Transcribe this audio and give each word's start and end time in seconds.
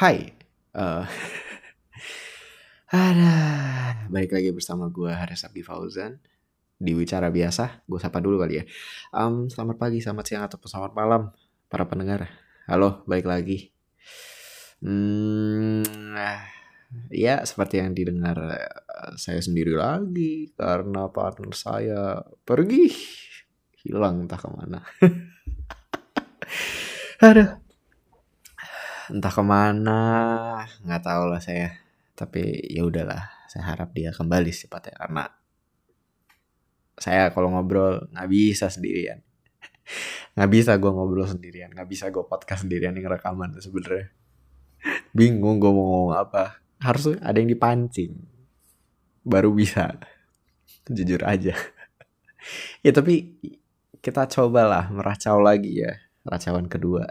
Hai, 0.00 0.32
uh, 0.80 1.04
ada 2.88 3.36
balik 4.08 4.32
lagi 4.32 4.48
bersama 4.48 4.88
gue 4.88 5.12
Haris 5.12 5.44
Abdi 5.44 5.60
Fauzan 5.60 6.16
di 6.80 6.96
Wicara 6.96 7.28
Biasa. 7.28 7.84
Gue 7.84 8.00
sapa 8.00 8.24
dulu 8.24 8.40
kali 8.40 8.56
ya. 8.56 8.64
Um, 9.12 9.52
selamat 9.52 9.76
pagi, 9.76 10.00
selamat 10.00 10.24
siang, 10.24 10.48
atau 10.48 10.56
selamat 10.56 10.96
malam 10.96 11.28
para 11.68 11.84
pendengar. 11.84 12.32
Halo, 12.64 13.04
balik 13.04 13.28
lagi. 13.28 13.76
Hmm, 14.80 15.84
ya 17.12 17.44
seperti 17.44 17.84
yang 17.84 17.92
didengar 17.92 18.40
eh, 18.56 18.72
saya 19.20 19.44
sendiri 19.44 19.76
lagi 19.76 20.48
karena 20.56 21.12
partner 21.12 21.52
saya 21.52 22.24
pergi 22.48 22.88
hilang 23.84 24.24
entah 24.24 24.40
ke 24.40 24.48
mana. 24.48 24.80
Aduh, 27.28 27.59
entah 29.10 29.32
ke 29.34 29.42
mana 29.42 30.00
nggak 30.86 31.02
tahu 31.02 31.22
lah 31.30 31.42
saya. 31.42 31.74
Tapi 32.14 32.70
ya 32.70 32.86
udahlah 32.86 33.28
saya 33.50 33.74
harap 33.74 33.90
dia 33.90 34.14
kembali 34.14 34.54
cepatnya 34.54 34.94
karena 34.94 35.24
saya 37.00 37.32
kalau 37.34 37.50
ngobrol 37.50 38.06
nggak 38.12 38.28
bisa 38.30 38.68
sendirian. 38.68 39.24
Nggak 40.38 40.50
bisa 40.52 40.72
gue 40.78 40.92
ngobrol 40.94 41.26
sendirian. 41.26 41.74
Nggak 41.74 41.88
bisa 41.90 42.06
gue 42.12 42.22
podcast 42.22 42.62
sendirian 42.62 42.94
yang 42.94 43.10
rekaman 43.10 43.56
sebenarnya. 43.58 44.12
Bingung 45.16 45.58
gue 45.58 45.72
mau 45.72 45.82
ngomong 45.82 46.14
apa. 46.14 46.62
Harus 46.78 47.18
ada 47.18 47.34
yang 47.34 47.50
dipancing. 47.50 48.14
Baru 49.26 49.50
bisa. 49.50 49.96
Jujur 50.86 51.26
aja. 51.26 51.56
Ya 52.80 52.88
tapi 52.88 53.36
kita 54.00 54.24
cobalah 54.24 54.88
meracau 54.88 55.44
lagi 55.44 55.84
ya. 55.84 55.92
Racauan 56.24 56.72
kedua 56.72 57.04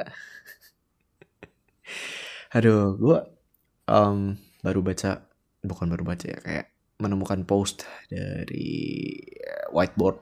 aduh 2.56 2.98
gue 2.98 3.18
um, 3.90 4.34
baru 4.66 4.82
baca 4.82 5.26
bukan 5.62 5.88
baru 5.92 6.04
baca 6.08 6.26
ya 6.26 6.40
kayak 6.40 6.68
menemukan 7.00 7.48
post 7.48 7.88
dari 8.12 9.16
whiteboard 9.72 10.20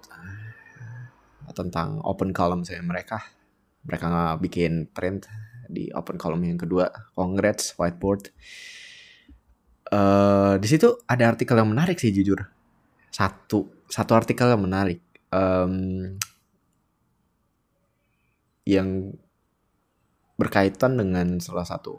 tentang 1.57 2.03
open 2.05 2.35
column 2.35 2.61
saya 2.61 2.83
mereka. 2.85 3.17
Mereka 3.87 4.05
nggak 4.05 4.37
bikin 4.43 4.73
print 4.93 5.25
di 5.67 5.89
open 5.91 6.15
column 6.21 6.45
yang 6.45 6.59
kedua 6.59 6.91
congrats 7.17 7.73
whiteboard. 7.81 8.29
Uh, 9.87 10.59
di 10.59 10.67
situ 10.67 10.99
ada 11.07 11.31
artikel 11.31 11.55
yang 11.57 11.71
menarik 11.71 11.97
sih 11.97 12.11
jujur. 12.11 12.37
Satu 13.09 13.87
satu 13.87 14.13
artikel 14.13 14.51
yang 14.51 14.61
menarik 14.61 15.01
um, 15.31 16.13
yang 18.67 19.15
berkaitan 20.37 20.95
dengan 20.95 21.41
salah 21.41 21.65
satu 21.65 21.97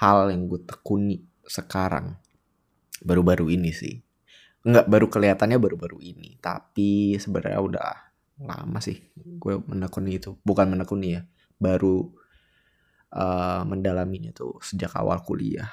hal 0.00 0.32
yang 0.32 0.48
gue 0.48 0.64
tekuni 0.64 1.20
sekarang. 1.44 2.16
Baru-baru 3.04 3.52
ini 3.54 3.70
sih. 3.70 4.00
Nggak 4.64 4.90
baru 4.90 5.06
kelihatannya 5.06 5.58
baru-baru 5.62 6.02
ini 6.02 6.34
tapi 6.42 7.14
sebenarnya 7.14 7.62
udah 7.62 7.90
lama 8.42 8.78
sih 8.82 8.98
gue 9.14 9.54
menekuni 9.68 10.18
itu. 10.18 10.34
Bukan 10.42 10.66
menekuni 10.72 11.14
ya 11.14 11.22
baru 11.60 12.08
uh, 13.14 13.62
mendalaminya 13.68 14.32
tuh 14.34 14.58
sejak 14.64 14.96
awal 14.96 15.22
kuliah. 15.22 15.68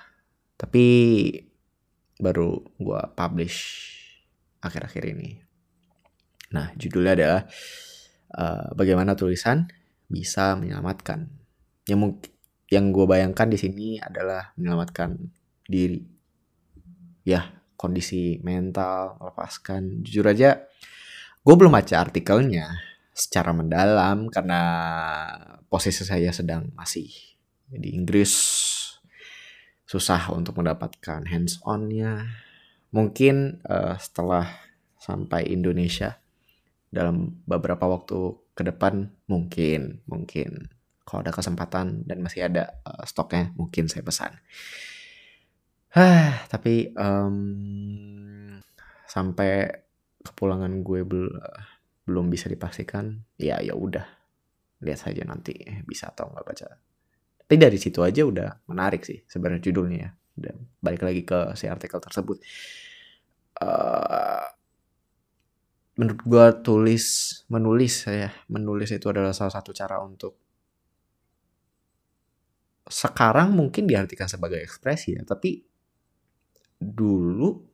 Tapi 0.59 0.85
baru 2.19 2.59
gue 2.77 3.01
publish 3.15 3.57
akhir-akhir 4.61 5.03
ini. 5.15 5.39
Nah 6.53 6.71
judulnya 6.77 7.13
adalah 7.17 7.41
uh, 8.37 8.67
bagaimana 8.77 9.17
tulisan 9.17 9.67
bisa 10.05 10.53
menyelamatkan 10.53 11.44
yang 11.85 12.17
yang 12.69 12.89
gue 12.89 13.05
bayangkan 13.05 13.45
di 13.45 13.57
sini 13.61 13.87
adalah 14.01 14.53
menyelamatkan 14.57 15.17
diri. 15.69 16.01
Ya 17.25 17.45
kondisi 17.77 18.41
mental 18.41 19.17
melepaskan. 19.21 20.01
Jujur 20.05 20.25
aja 20.29 20.65
gue 21.45 21.53
belum 21.53 21.69
baca 21.69 22.01
artikelnya 22.01 22.73
secara 23.13 23.53
mendalam 23.53 24.33
karena 24.33 24.61
posisi 25.69 26.01
saya 26.01 26.33
sedang 26.33 26.73
masih 26.73 27.09
di 27.69 27.93
Inggris. 27.93 28.33
Susah 29.85 30.33
untuk 30.33 30.57
mendapatkan 30.57 31.29
hands 31.29 31.61
onnya 31.61 32.25
mungkin 32.89 33.61
uh, 33.69 33.93
setelah 34.01 34.49
sampai 34.97 35.45
Indonesia 35.53 36.17
dalam 36.89 37.45
beberapa 37.45 37.85
waktu 37.85 38.33
ke 38.57 38.65
depan 38.65 39.13
mungkin 39.29 40.01
mungkin 40.09 40.71
kalau 41.05 41.21
ada 41.21 41.31
kesempatan 41.31 42.01
dan 42.09 42.17
masih 42.25 42.49
ada 42.49 42.81
uh, 42.81 43.05
stoknya 43.05 43.53
mungkin 43.53 43.85
saya 43.85 44.01
pesan. 44.01 44.33
Hah, 45.93 46.43
tapi 46.51 46.91
um, 46.97 48.59
sampai 49.07 49.69
kepulangan 50.25 50.81
gue 50.81 51.05
bel 51.05 51.29
belum 52.05 52.29
bisa 52.29 52.49
dipastikan 52.49 53.21
ya 53.37 53.61
ya 53.61 53.77
udah. 53.77 54.03
Lihat 54.81 54.99
saja 55.07 55.23
nanti 55.23 55.55
bisa 55.85 56.11
atau 56.11 56.33
nggak 56.33 56.45
baca. 56.45 56.67
Tapi 57.45 57.55
dari 57.55 57.77
situ 57.77 58.01
aja 58.01 58.25
udah 58.25 58.65
menarik 58.67 59.05
sih 59.05 59.23
sebenarnya 59.29 59.61
judulnya 59.61 59.97
ya. 60.01 60.11
Dan 60.35 60.67
balik 60.81 61.05
lagi 61.05 61.21
ke 61.23 61.53
si 61.55 61.69
artikel 61.69 62.01
tersebut. 62.01 62.41
Uh, 63.55 64.43
menurut 65.95 66.21
gue 66.27 66.45
tulis 66.59 67.05
menulis 67.47 68.03
saya 68.03 68.27
menulis 68.51 68.91
itu 68.91 69.07
adalah 69.07 69.31
salah 69.31 69.55
satu 69.55 69.71
cara 69.71 70.03
untuk 70.03 70.44
sekarang 72.85 73.57
mungkin 73.57 73.89
diartikan 73.89 74.29
sebagai 74.29 74.61
ekspresi 74.61 75.17
ya, 75.17 75.25
tapi 75.25 75.65
dulu 76.77 77.65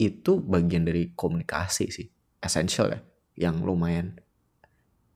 itu 0.00 0.32
bagian 0.40 0.88
dari 0.88 1.12
komunikasi 1.12 1.86
sih, 1.92 2.08
essential 2.40 2.88
ya, 2.90 3.00
yang 3.36 3.60
lumayan 3.60 4.16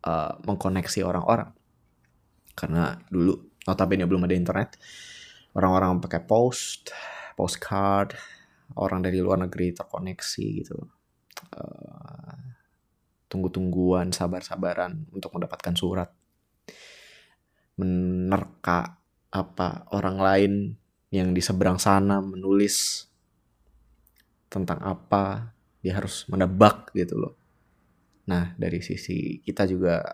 uh, 0.05 0.37
mengkoneksi 0.44 1.00
orang-orang. 1.03 1.50
Karena 2.53 2.94
dulu 3.09 3.59
notabene 3.65 4.05
belum 4.05 4.28
ada 4.28 4.37
internet, 4.37 4.77
orang-orang 5.56 5.99
pakai 6.05 6.21
post, 6.22 6.93
postcard, 7.33 8.12
orang 8.77 9.00
dari 9.00 9.25
luar 9.25 9.41
negeri 9.41 9.72
terkoneksi 9.72 10.47
gitu. 10.62 10.78
Uh, 11.55 12.34
tunggu-tungguan, 13.28 14.12
sabar-sabaran 14.12 15.09
untuk 15.12 15.33
mendapatkan 15.37 15.75
surat 15.77 16.11
menerka 17.78 18.99
apa 19.31 19.87
orang 19.94 20.16
lain 20.19 20.53
yang 21.09 21.33
di 21.33 21.41
seberang 21.41 21.81
sana 21.81 22.21
menulis 22.21 23.09
tentang 24.53 24.81
apa 24.84 25.53
dia 25.81 25.97
harus 25.97 26.27
menebak 26.28 26.91
gitu 26.93 27.17
loh. 27.17 27.34
Nah 28.28 28.53
dari 28.59 28.83
sisi 28.84 29.41
kita 29.41 29.65
juga 29.65 30.05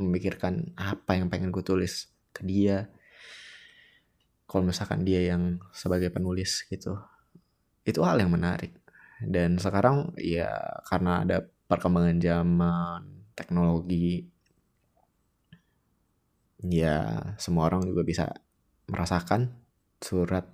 memikirkan 0.00 0.72
apa 0.78 1.18
yang 1.18 1.28
pengen 1.28 1.52
gue 1.52 1.64
tulis 1.64 2.08
ke 2.32 2.46
dia. 2.46 2.88
Kalau 4.48 4.64
misalkan 4.68 5.04
dia 5.04 5.32
yang 5.32 5.60
sebagai 5.72 6.12
penulis 6.12 6.64
gitu 6.68 6.96
itu 7.82 8.00
hal 8.04 8.20
yang 8.22 8.32
menarik. 8.32 8.78
Dan 9.22 9.58
sekarang 9.58 10.14
ya 10.18 10.50
karena 10.86 11.22
ada 11.22 11.42
perkembangan 11.42 12.18
zaman 12.20 13.02
teknologi 13.32 14.31
ya 16.66 17.18
semua 17.38 17.66
orang 17.70 17.86
juga 17.86 18.06
bisa 18.06 18.30
merasakan 18.86 19.50
surat 20.02 20.46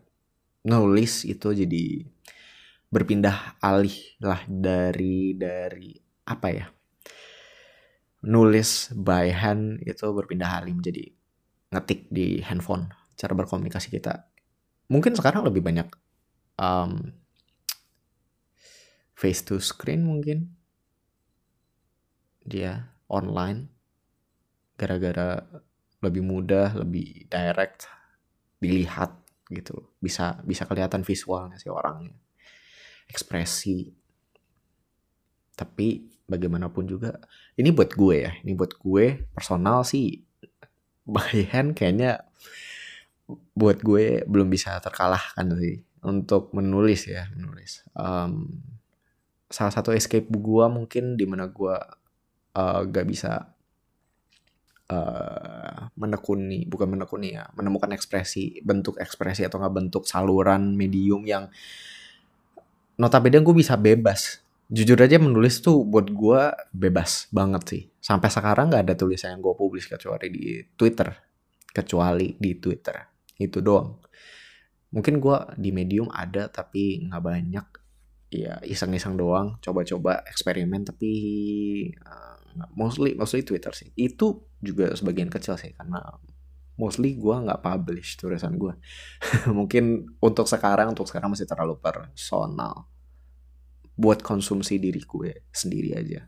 nulis 0.65 1.25
itu 1.25 1.53
jadi 1.53 2.05
berpindah 2.89 3.61
alih 3.61 4.17
lah 4.25 4.41
dari 4.49 5.37
dari 5.37 5.93
apa 6.29 6.49
ya 6.49 6.67
nulis 8.25 8.91
by 8.97 9.31
hand 9.31 9.85
itu 9.85 10.07
berpindah 10.11 10.65
alih 10.65 10.75
menjadi 10.75 11.05
ngetik 11.69 12.09
di 12.09 12.41
handphone 12.41 12.89
cara 13.19 13.35
berkomunikasi 13.35 13.91
kita. 13.91 14.31
Mungkin 14.89 15.19
sekarang 15.19 15.45
lebih 15.45 15.61
banyak 15.61 15.91
um, 16.57 17.13
face 19.13 19.43
to 19.45 19.59
screen 19.59 20.07
mungkin. 20.07 20.55
Dia 22.47 22.95
online 23.11 23.69
gara-gara 24.79 25.43
lebih 25.99 26.23
mudah, 26.23 26.75
lebih 26.79 27.27
direct 27.27 27.91
dilihat 28.63 29.15
gitu. 29.51 29.95
Bisa 29.99 30.39
bisa 30.45 30.67
kelihatan 30.69 31.03
visualnya 31.03 31.59
si 31.59 31.71
orangnya. 31.71 32.15
Ekspresi. 33.09 33.91
Tapi 35.59 36.07
bagaimanapun 36.29 36.85
juga 36.87 37.19
ini 37.59 37.75
buat 37.75 37.91
gue 37.95 38.17
ya. 38.29 38.33
Ini 38.45 38.53
buat 38.55 38.79
gue 38.79 39.27
personal 39.35 39.83
sih 39.83 40.23
by 41.09 41.49
hand 41.49 41.73
kayaknya 41.73 42.23
buat 43.57 43.81
gue 43.81 44.25
belum 44.25 44.49
bisa 44.49 44.77
terkalahkan 44.81 45.57
sih 45.59 45.85
untuk 46.05 46.55
menulis 46.55 47.11
ya, 47.11 47.27
menulis. 47.35 47.83
Um, 47.97 48.63
salah 49.49 49.73
satu 49.73 49.97
escape 49.97 50.29
gue 50.29 50.65
mungkin 50.69 51.17
di 51.17 51.25
mana 51.25 51.49
gue 51.49 51.77
uh, 52.55 52.81
gak 52.85 53.07
bisa 53.09 53.58
uh, 54.89 55.93
menekuni 55.97 56.65
bukan 56.69 56.89
menekuni 56.89 57.37
ya 57.37 57.49
menemukan 57.55 57.93
ekspresi 57.93 58.61
bentuk 58.65 58.97
ekspresi 58.97 59.45
atau 59.45 59.61
nggak 59.61 59.75
bentuk 59.75 60.03
saluran 60.09 60.75
medium 60.75 61.25
yang 61.29 61.49
notabene 62.99 63.41
gue 63.41 63.55
bisa 63.55 63.79
bebas. 63.79 64.43
Jujur 64.69 65.01
aja 65.01 65.17
menulis 65.17 65.65
tuh 65.65 65.81
buat 65.87 66.13
gue 66.13 66.43
bebas 66.77 67.31
banget 67.33 67.63
sih. 67.65 67.83
Sampai 68.05 68.29
sekarang 68.29 68.69
nggak 68.69 68.85
ada 68.85 68.95
tulisan 68.99 69.39
yang 69.39 69.41
gue 69.41 69.55
publis 69.57 69.89
kecuali 69.89 70.29
di 70.29 70.61
Twitter. 70.77 71.09
Kecuali 71.73 72.37
di 72.37 72.53
Twitter. 72.61 72.97
Itu 73.39 73.65
doang. 73.65 73.97
Mungkin 74.93 75.23
gue 75.23 75.39
di 75.57 75.71
medium 75.73 76.13
ada 76.13 76.53
tapi 76.53 77.01
nggak 77.09 77.23
banyak. 77.23 77.67
Ya 78.29 78.61
iseng-iseng 78.61 79.17
doang. 79.17 79.57
Coba-coba 79.65 80.21
eksperimen 80.29 80.85
tapi 80.85 81.13
uh, 82.05 82.38
mostly 82.75 83.15
mostly 83.15 83.43
Twitter 83.43 83.73
sih. 83.75 83.91
Itu 83.95 84.49
juga 84.63 84.93
sebagian 84.95 85.31
kecil 85.33 85.57
sih 85.59 85.73
karena 85.75 86.01
mostly 86.79 87.19
gue 87.19 87.35
nggak 87.35 87.59
publish 87.59 88.15
tulisan 88.23 88.55
gue 88.55 88.71
mungkin 89.59 90.15
untuk 90.23 90.47
sekarang 90.47 90.95
untuk 90.95 91.11
sekarang 91.11 91.35
masih 91.35 91.47
terlalu 91.47 91.79
personal. 91.79 92.87
Buat 93.99 94.23
konsumsi 94.23 94.79
diri 94.79 95.03
gue 95.03 95.51
sendiri 95.51 95.99
aja. 95.99 96.23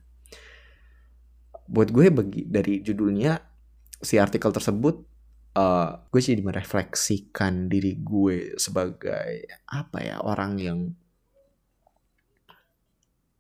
Buat 1.71 1.95
gue 1.95 2.07
bagi 2.11 2.43
dari 2.51 2.83
judulnya 2.83 3.39
si 4.03 4.19
artikel 4.19 4.51
tersebut 4.51 5.07
uh, 5.55 6.03
gue 6.11 6.21
jadi 6.21 6.43
merefleksikan 6.43 7.71
diri 7.71 7.99
gue 8.01 8.59
sebagai 8.59 9.47
apa 9.71 9.99
ya 10.03 10.17
orang 10.23 10.53
yang 10.59 10.79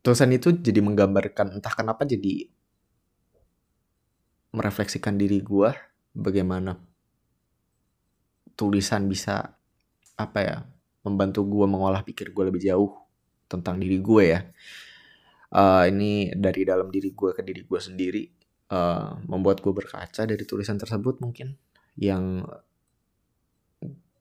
tulisan 0.01 0.33
itu 0.33 0.57
jadi 0.57 0.81
menggambarkan 0.81 1.61
entah 1.61 1.75
kenapa 1.77 2.09
jadi 2.09 2.49
merefleksikan 4.51 5.15
diri 5.15 5.41
gue 5.41 5.71
bagaimana 6.15 6.79
tulisan 8.59 9.07
bisa 9.07 9.57
apa 10.19 10.39
ya 10.43 10.57
membantu 11.07 11.47
gue 11.49 11.67
mengolah 11.67 12.05
pikir 12.05 12.35
gue 12.35 12.45
lebih 12.53 12.61
jauh 12.61 12.93
tentang 13.49 13.81
diri 13.81 13.99
gue 13.99 14.25
ya. 14.27 14.41
Uh, 15.51 15.83
ini 15.91 16.31
dari 16.31 16.63
dalam 16.63 16.95
diri 16.95 17.11
gue 17.11 17.31
ke 17.35 17.43
diri 17.43 17.67
gue 17.67 17.81
sendiri 17.83 18.23
uh, 18.71 19.19
membuat 19.27 19.59
gue 19.59 19.73
berkaca 19.75 20.23
dari 20.23 20.45
tulisan 20.47 20.79
tersebut 20.79 21.19
mungkin 21.19 21.59
yang 21.99 22.47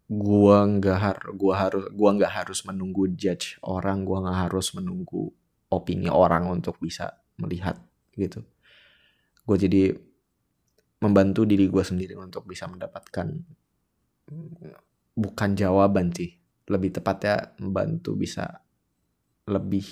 gua 0.10 0.66
nggak 0.66 0.98
harus 0.98 1.30
gua 1.38 1.54
harus 1.54 1.86
gua 1.94 2.18
nggak 2.18 2.34
harus 2.34 2.66
menunggu 2.66 3.14
judge 3.14 3.62
orang 3.62 4.02
gua 4.02 4.26
nggak 4.26 4.50
harus 4.50 4.74
menunggu 4.74 5.30
opini 5.70 6.10
orang 6.10 6.50
untuk 6.50 6.82
bisa 6.82 7.14
melihat 7.38 7.78
gitu. 8.18 8.42
Gue 9.46 9.58
jadi 9.58 9.96
membantu 11.00 11.48
diri 11.48 11.72
gue 11.72 11.84
sendiri 11.84 12.16
untuk 12.20 12.44
bisa 12.44 12.68
mendapatkan 12.68 13.28
bukan 15.16 15.50
jawaban 15.56 16.12
sih 16.12 16.40
lebih 16.70 16.94
tepatnya 16.94 17.58
membantu 17.58 18.14
bisa 18.14 18.62
lebih 19.50 19.84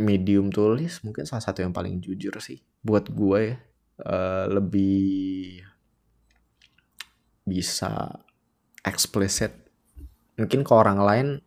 medium 0.00 0.48
tulis 0.48 1.04
mungkin 1.04 1.28
salah 1.28 1.44
satu 1.44 1.60
yang 1.60 1.76
paling 1.76 2.00
jujur 2.00 2.32
sih. 2.40 2.64
Buat 2.80 3.12
gue 3.12 3.52
ya 3.52 3.60
uh, 4.08 4.48
lebih 4.48 5.60
bisa 7.44 8.16
explicit. 8.80 9.52
Mungkin 10.40 10.64
ke 10.64 10.72
orang 10.72 11.04
lain 11.04 11.44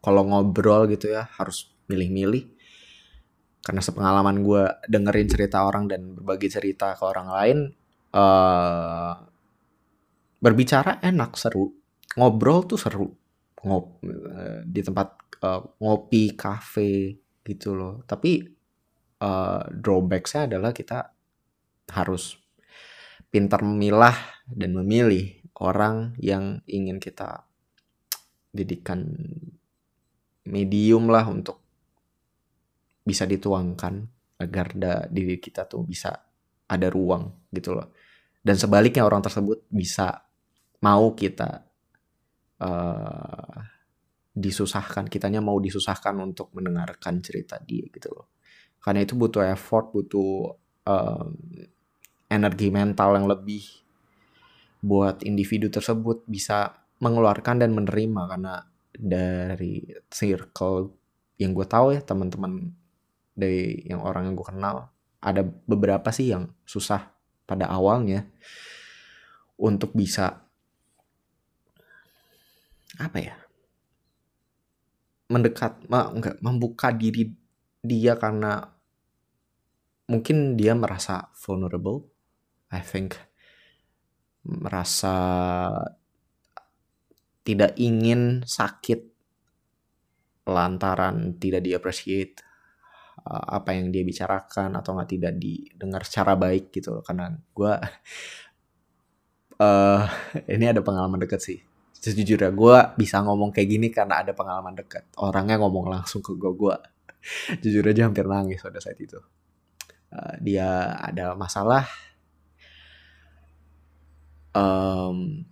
kalau 0.00 0.24
ngobrol 0.24 0.88
gitu 0.88 1.12
ya 1.12 1.28
harus 1.36 1.68
milih-milih. 1.88 2.48
Karena 3.60 3.84
sepengalaman 3.84 4.40
gue 4.40 4.64
dengerin 4.88 5.28
cerita 5.28 5.68
orang 5.68 5.84
dan 5.84 6.16
berbagi 6.16 6.48
cerita 6.48 6.96
ke 6.96 7.04
orang 7.04 7.28
lain 7.28 7.58
uh, 8.16 9.12
berbicara 10.40 11.04
enak 11.04 11.36
seru. 11.36 11.68
Ngobrol 12.16 12.64
tuh 12.64 12.80
seru. 12.80 13.08
Ngop 13.60 14.00
uh, 14.00 14.64
di 14.64 14.80
tempat 14.80 15.08
uh, 15.44 15.60
ngopi 15.76 16.32
kafe 16.32 17.20
gitu 17.44 17.76
loh. 17.76 18.00
Tapi 18.08 18.40
uh, 19.20 19.62
drawbacksnya 19.68 20.48
adalah 20.48 20.72
kita 20.72 21.12
harus 21.92 22.40
pintar 23.28 23.60
memilah 23.62 24.16
dan 24.48 24.74
memilih 24.74 25.38
orang 25.60 26.16
yang 26.18 26.64
ingin 26.66 26.98
kita 26.98 27.44
didikan 28.50 29.06
medium 30.48 31.10
lah 31.12 31.28
untuk 31.28 31.60
bisa 33.04 33.28
dituangkan 33.28 34.06
agar 34.40 34.66
da, 34.72 34.94
diri 35.10 35.36
kita 35.36 35.68
tuh 35.68 35.84
bisa 35.84 36.14
ada 36.70 36.88
ruang 36.88 37.50
gitu 37.52 37.76
loh. 37.76 37.92
Dan 38.40 38.56
sebaliknya 38.56 39.04
orang 39.04 39.20
tersebut 39.20 39.68
bisa 39.68 40.16
mau 40.80 41.12
kita 41.12 41.60
uh, 42.64 43.56
disusahkan, 44.32 45.10
kitanya 45.12 45.44
mau 45.44 45.60
disusahkan 45.60 46.16
untuk 46.24 46.54
mendengarkan 46.56 47.20
cerita 47.20 47.60
dia 47.60 47.84
gitu 47.92 48.08
loh. 48.14 48.32
Karena 48.80 49.04
itu 49.04 49.12
butuh 49.12 49.44
effort, 49.44 49.92
butuh 49.92 50.56
um, 50.88 51.36
energi 52.32 52.72
mental 52.72 53.20
yang 53.20 53.28
lebih 53.28 53.60
buat 54.80 55.20
individu 55.20 55.68
tersebut 55.68 56.24
bisa 56.24 56.72
mengeluarkan 57.04 57.60
dan 57.60 57.76
menerima 57.76 58.22
karena 58.24 58.64
dari 58.94 59.86
circle 60.10 60.90
yang 61.40 61.56
gue 61.56 61.66
tahu 61.66 61.96
ya 61.96 62.02
teman-teman 62.04 62.74
dari 63.32 63.86
yang 63.88 64.02
orang 64.04 64.30
yang 64.30 64.36
gue 64.36 64.48
kenal 64.48 64.76
ada 65.20 65.42
beberapa 65.44 66.10
sih 66.12 66.32
yang 66.32 66.50
susah 66.66 67.12
pada 67.48 67.70
awalnya 67.70 68.28
untuk 69.60 69.92
bisa 69.96 70.44
apa 73.00 73.18
ya 73.18 73.36
mendekat 75.30 75.86
enggak 75.88 76.36
membuka 76.42 76.90
diri 76.90 77.32
dia 77.80 78.18
karena 78.18 78.66
mungkin 80.10 80.58
dia 80.58 80.74
merasa 80.74 81.30
vulnerable 81.38 82.10
I 82.70 82.80
think. 82.80 83.18
Merasa 84.46 85.14
tidak 87.50 87.74
ingin 87.82 88.46
sakit 88.46 89.10
lantaran 90.46 91.34
tidak 91.36 91.66
diapresiate 91.66 92.42
uh, 93.26 93.58
apa 93.60 93.76
yang 93.76 93.90
dia 93.92 94.06
bicarakan 94.06 94.78
atau 94.78 94.96
nggak 94.96 95.10
tidak 95.10 95.34
didengar 95.36 96.02
secara 96.06 96.38
baik 96.38 96.70
gitu 96.72 96.94
loh. 96.94 97.02
Karena 97.04 97.30
gue 97.30 97.72
uh, 99.60 100.02
ini 100.54 100.64
ada 100.70 100.80
pengalaman 100.80 101.20
deket 101.20 101.40
sih. 101.42 101.58
Sejujurnya 102.00 102.54
gue 102.56 102.76
bisa 102.96 103.20
ngomong 103.20 103.52
kayak 103.52 103.68
gini 103.68 103.88
karena 103.92 104.24
ada 104.24 104.32
pengalaman 104.32 104.72
deket. 104.78 105.10
Orangnya 105.20 105.60
ngomong 105.60 105.92
langsung 105.92 106.24
ke 106.24 106.32
gue 106.38 106.52
gue 106.56 106.76
jujur 107.66 107.84
aja 107.84 108.08
hampir 108.08 108.24
nangis 108.24 108.62
pada 108.64 108.80
saat 108.80 108.96
itu. 108.96 109.20
Uh, 110.10 110.34
dia 110.42 110.96
ada 110.98 111.38
masalah 111.38 111.86
um, 114.54 115.44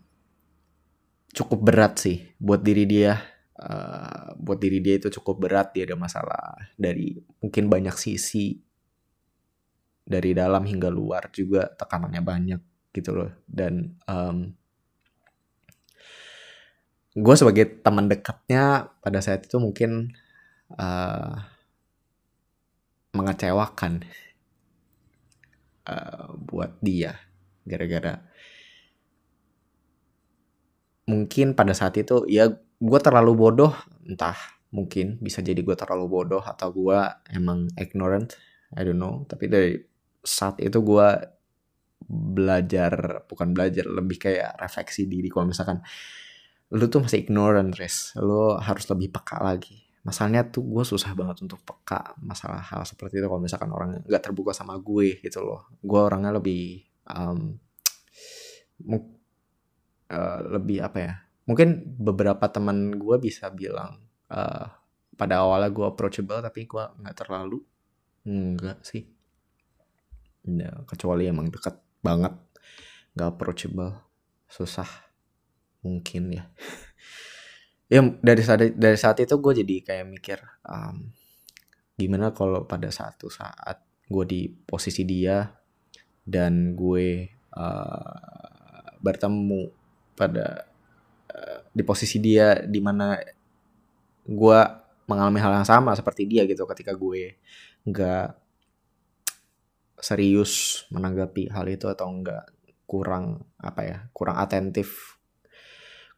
cukup 1.39 1.71
berat 1.71 1.95
sih 2.03 2.19
buat 2.43 2.59
diri 2.59 2.85
dia. 2.85 3.23
Uh, 3.59 4.39
buat 4.39 4.63
diri 4.63 4.79
dia 4.79 5.03
itu 5.03 5.11
cukup 5.19 5.51
berat 5.51 5.75
dia 5.75 5.83
ada 5.83 5.99
masalah 5.99 6.55
dari 6.79 7.19
mungkin 7.43 7.67
banyak 7.67 7.91
sisi 7.99 8.55
dari 10.09 10.31
dalam 10.31 10.63
hingga 10.63 10.87
luar 10.89 11.27
juga 11.35 11.67
tekanannya 11.67 12.23
banyak 12.23 12.61
gitu 12.95 13.19
loh 13.19 13.35
dan 13.51 13.99
um, 14.07 14.55
gue 17.19 17.35
sebagai 17.35 17.83
teman 17.85 18.09
dekatnya 18.09 18.95
pada 19.03 19.21
saat 19.21 19.45
itu 19.45 19.61
mungkin 19.61 20.17
uh, 20.79 21.35
mengecewakan 23.13 24.07
uh, 25.85 26.31
buat 26.39 26.79
dia 26.79 27.19
gara-gara 27.69 28.23
mungkin 31.09 31.57
pada 31.57 31.73
saat 31.73 31.97
itu 31.97 32.29
ya 32.29 32.53
gue 32.79 33.01
terlalu 33.01 33.33
bodoh. 33.35 33.73
Entah 34.05 34.37
mungkin 34.69 35.17
bisa 35.19 35.41
jadi 35.41 35.59
gue 35.59 35.73
terlalu 35.73 36.07
bodoh 36.07 36.45
atau 36.45 36.69
gue 36.69 36.99
emang 37.33 37.73
ignorant 37.81 38.37
I 38.77 38.85
don't 38.85 39.01
know. 39.01 39.25
Tapi 39.25 39.49
dari 39.49 39.73
saat 40.21 40.61
itu 40.61 40.85
gue 40.85 41.09
belajar 42.09 43.25
bukan 43.27 43.57
belajar 43.57 43.89
lebih 43.89 44.21
kayak 44.21 44.61
refleksi 44.61 45.09
diri. 45.09 45.33
Kalau 45.33 45.49
misalkan 45.49 45.81
lu 46.69 46.85
tuh 46.93 47.01
masih 47.01 47.25
ignorant 47.25 47.73
res 47.81 48.13
lu 48.21 48.61
harus 48.61 48.85
lebih 48.93 49.09
peka 49.09 49.41
lagi. 49.41 49.89
Masalahnya 50.05 50.49
tuh 50.49 50.65
gue 50.65 50.85
susah 50.85 51.13
banget 51.17 51.41
untuk 51.45 51.65
peka 51.65 52.17
masalah 52.21 52.61
hal 52.61 52.85
seperti 52.85 53.21
itu. 53.21 53.27
Kalau 53.29 53.41
misalkan 53.41 53.73
orang 53.73 54.05
nggak 54.05 54.23
terbuka 54.25 54.53
sama 54.53 54.77
gue 54.77 55.21
gitu 55.25 55.41
loh. 55.41 55.73
Gue 55.81 56.01
orangnya 56.01 56.37
lebih 56.37 56.85
um, 57.09 57.57
uh, 60.13 60.41
lebih 60.59 60.85
apa 60.85 60.99
ya 60.99 61.15
mungkin 61.49 61.97
beberapa 61.97 62.45
teman 62.53 63.01
gue 63.01 63.17
bisa 63.17 63.49
bilang 63.49 64.05
uh, 64.29 64.69
pada 65.19 65.43
awalnya 65.43 65.73
gue 65.73 65.87
approachable 65.89 66.39
tapi 66.39 66.69
gue 66.69 66.85
nggak 67.03 67.17
terlalu. 67.19 67.59
Enggak 68.29 68.85
sih. 68.87 69.09
Ya, 70.47 70.71
kecuali 70.87 71.27
emang 71.27 71.51
dekat 71.51 71.81
banget 72.05 72.37
nggak 73.17 73.29
approachable. 73.35 73.97
Susah 74.47 74.87
mungkin 75.83 76.37
ya. 76.39 76.47
Ya 77.89 78.05
dari 78.05 78.45
saat 78.45 78.77
dari 78.77 79.01
saat 79.01 79.17
itu 79.17 79.33
gue 79.41 79.65
jadi 79.65 79.81
kayak 79.81 80.07
mikir 80.13 80.37
um, 80.69 81.09
gimana 81.97 82.37
kalau 82.37 82.69
pada 82.69 82.93
satu 82.93 83.33
saat 83.33 83.81
gue 84.05 84.25
di 84.29 84.45
posisi 84.53 85.09
dia 85.09 85.49
dan 86.21 86.77
gue 86.77 87.33
uh, 87.57 88.93
bertemu 89.01 89.78
pada 90.19 90.67
uh, 91.31 91.59
di 91.71 91.83
posisi 91.87 92.19
dia 92.19 92.59
di 92.67 92.83
mana 92.83 93.15
gue 94.27 94.61
mengalami 95.07 95.39
hal 95.41 95.63
yang 95.63 95.69
sama 95.69 95.95
seperti 95.95 96.27
dia 96.27 96.43
gitu 96.45 96.67
ketika 96.67 96.93
gue 96.93 97.39
nggak 97.87 98.29
serius 99.99 100.85
menanggapi 100.91 101.49
hal 101.55 101.71
itu 101.71 101.87
atau 101.87 102.11
enggak 102.11 102.45
kurang 102.85 103.47
apa 103.63 103.81
ya 103.87 103.99
kurang 104.11 104.37
atentif 104.43 105.19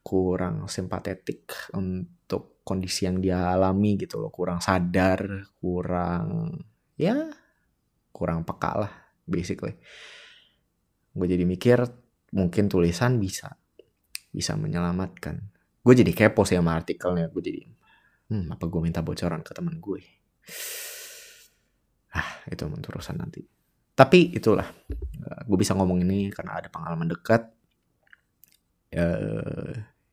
kurang 0.01 0.65
simpatetik 0.67 1.53
untuk 1.77 2.65
kondisi 2.65 3.05
yang 3.05 3.21
dia 3.21 3.53
alami 3.53 3.99
gitu 4.01 4.21
loh. 4.21 4.33
Kurang 4.33 4.63
sadar 4.63 5.27
kurang 5.61 6.57
ya 6.97 7.29
kurang 8.15 8.47
peka 8.47 8.73
lah 8.87 8.93
basically. 9.27 9.77
Gue 11.13 11.27
jadi 11.27 11.45
mikir 11.45 11.85
mungkin 12.31 12.71
tulisan 12.71 13.19
bisa 13.19 13.59
bisa 14.31 14.55
menyelamatkan. 14.55 15.43
Gue 15.83 15.95
jadi 15.99 16.13
kepo 16.15 16.47
sih 16.47 16.57
sama 16.57 16.79
artikelnya. 16.79 17.29
Gue 17.31 17.43
jadi 17.43 17.63
hmm, 18.31 18.55
apa 18.55 18.65
gue 18.67 18.81
minta 18.81 19.03
bocoran 19.03 19.43
ke 19.43 19.53
teman 19.53 19.77
gue? 19.83 20.01
Ah 22.15 22.43
itu 22.47 22.63
urusan 22.67 23.17
nanti. 23.19 23.43
Tapi 23.95 24.33
itulah 24.33 24.67
eh, 24.95 25.41
gue 25.45 25.59
bisa 25.59 25.75
ngomong 25.75 26.03
ini 26.07 26.31
karena 26.31 26.63
ada 26.63 26.69
pengalaman 26.71 27.11
dekat. 27.11 27.51
Ya, 28.91 29.07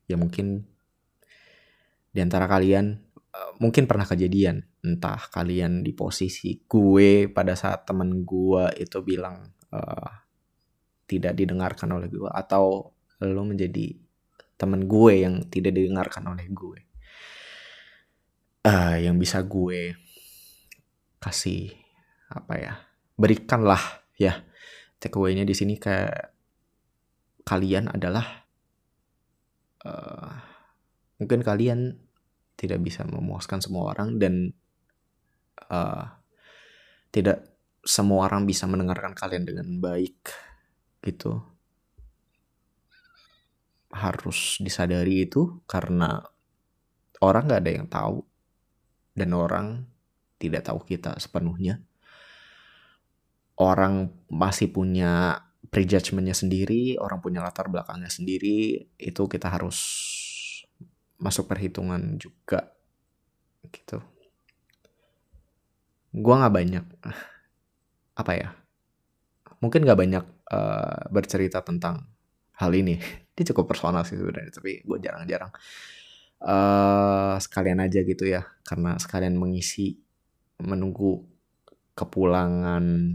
ya 0.06 0.14
mungkin 0.14 0.62
di 2.14 2.20
antara 2.22 2.46
kalian 2.46 2.86
eh, 3.14 3.52
mungkin 3.62 3.86
pernah 3.86 4.06
kejadian. 4.06 4.66
Entah 4.78 5.18
kalian 5.18 5.82
di 5.82 5.90
posisi 5.94 6.62
gue 6.66 7.30
pada 7.30 7.58
saat 7.58 7.82
temen 7.86 8.22
gue 8.22 8.64
itu 8.78 9.02
bilang 9.02 9.42
uh, 9.74 10.10
tidak 11.08 11.34
didengarkan 11.34 11.98
oleh 11.98 12.06
gue 12.06 12.30
atau 12.30 12.94
lo 13.24 13.42
menjadi 13.42 14.07
temen 14.58 14.90
gue 14.90 15.22
yang 15.22 15.46
tidak 15.48 15.72
didengarkan 15.78 16.34
oleh 16.34 16.46
gue. 16.50 16.80
Uh, 18.66 18.98
yang 19.00 19.16
bisa 19.16 19.40
gue 19.46 19.96
kasih 21.22 21.72
apa 22.28 22.54
ya 22.58 22.74
berikanlah 23.16 23.80
ya 24.20 24.44
takeaway-nya 25.00 25.46
di 25.46 25.54
sini 25.56 25.80
kayak 25.80 26.34
kalian 27.48 27.88
adalah 27.88 28.44
uh, 29.88 30.30
mungkin 31.18 31.40
kalian 31.40 31.96
tidak 32.58 32.82
bisa 32.82 33.06
memuaskan 33.06 33.62
semua 33.62 33.94
orang 33.94 34.18
dan 34.20 34.52
uh, 35.70 36.04
tidak 37.08 37.46
semua 37.82 38.28
orang 38.28 38.44
bisa 38.44 38.68
mendengarkan 38.68 39.14
kalian 39.16 39.48
dengan 39.48 39.80
baik 39.80 40.28
gitu 41.00 41.40
harus 43.88 44.60
disadari 44.60 45.24
itu 45.24 45.64
karena 45.64 46.20
orang 47.24 47.42
nggak 47.48 47.62
ada 47.64 47.72
yang 47.72 47.86
tahu 47.88 48.18
dan 49.16 49.30
orang 49.34 49.66
tidak 50.38 50.68
tahu 50.68 50.84
kita 50.84 51.16
sepenuhnya 51.18 51.82
orang 53.58 54.14
masih 54.30 54.70
punya 54.70 55.42
prejudgmentnya 55.68 56.32
sendiri, 56.32 56.96
orang 56.96 57.18
punya 57.18 57.42
latar 57.42 57.68
belakangnya 57.68 58.08
sendiri, 58.08 58.88
itu 58.96 59.22
kita 59.26 59.50
harus 59.50 59.78
masuk 61.18 61.50
perhitungan 61.50 62.16
juga 62.16 62.72
gitu. 63.68 63.98
Gua 66.14 66.46
nggak 66.46 66.54
banyak 66.54 66.84
apa 68.16 68.32
ya? 68.32 68.48
Mungkin 69.58 69.82
nggak 69.82 69.98
banyak 69.98 70.24
uh, 70.54 71.10
bercerita 71.10 71.60
tentang 71.66 72.06
hal 72.56 72.70
ini. 72.72 73.26
Ini 73.38 73.46
cukup 73.54 73.70
personal 73.70 74.02
sih 74.02 74.18
sebenarnya, 74.18 74.50
tapi 74.50 74.82
gue 74.82 74.98
jarang-jarang. 74.98 75.54
Uh, 76.42 77.38
sekalian 77.38 77.78
aja 77.78 78.02
gitu 78.02 78.26
ya, 78.26 78.42
karena 78.66 78.98
sekalian 78.98 79.38
mengisi 79.38 79.94
menunggu 80.58 81.22
kepulangan 81.94 83.14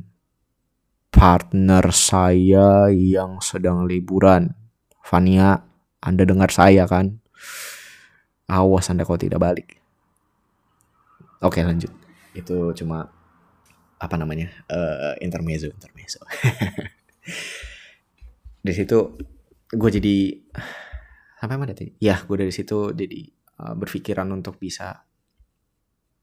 partner 1.11 1.85
saya 1.91 2.87
yang 2.87 3.43
sedang 3.43 3.83
liburan. 3.83 4.55
Fania, 5.03 5.59
Anda 5.99 6.23
dengar 6.23 6.55
saya 6.55 6.87
kan? 6.87 7.19
Awas 8.47 8.87
Anda 8.87 9.03
kalau 9.03 9.19
tidak 9.19 9.43
balik. 9.43 9.83
Oke 11.43 11.59
lanjut. 11.59 11.91
Itu 12.31 12.71
cuma 12.71 13.11
apa 13.99 14.15
namanya 14.15 14.51
uh, 14.71 15.19
intermezzo 15.19 15.67
intermezzo. 15.67 16.23
dari 18.63 18.75
situ 18.75 18.97
gue 19.73 19.89
jadi 19.99 20.15
sampai 21.41 21.57
mana 21.57 21.73
tadi? 21.73 21.97
Ya 21.99 22.21
gue 22.21 22.37
dari 22.37 22.53
situ 22.53 22.93
jadi 22.93 23.27
uh, 23.59 23.73
berpikiran 23.75 24.29
untuk 24.31 24.61
bisa 24.61 25.03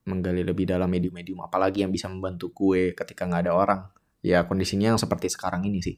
menggali 0.09 0.43
lebih 0.43 0.65
dalam 0.65 0.89
medium-medium 0.89 1.45
apalagi 1.45 1.85
yang 1.85 1.93
bisa 1.93 2.09
membantu 2.09 2.51
gue 2.51 2.97
ketika 2.97 3.29
nggak 3.29 3.43
ada 3.47 3.53
orang 3.53 3.81
ya 4.25 4.45
kondisinya 4.49 4.97
yang 4.97 5.01
seperti 5.01 5.29
sekarang 5.29 5.65
ini 5.69 5.81
sih 5.85 5.97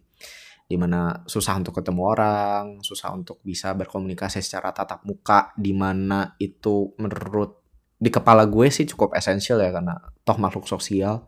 di 0.67 0.77
mana 0.79 1.23
susah 1.27 1.59
untuk 1.59 1.79
ketemu 1.79 2.03
orang 2.03 2.65
susah 2.83 3.15
untuk 3.15 3.39
bisa 3.47 3.75
berkomunikasi 3.79 4.43
secara 4.43 4.75
tatap 4.75 5.07
muka 5.07 5.55
di 5.55 5.71
mana 5.75 6.35
itu 6.39 6.95
menurut 6.99 7.63
di 7.99 8.11
kepala 8.11 8.47
gue 8.51 8.67
sih 8.71 8.87
cukup 8.91 9.15
esensial 9.15 9.63
ya 9.63 9.71
karena 9.71 9.95
toh 10.27 10.39
makhluk 10.39 10.67
sosial 10.67 11.27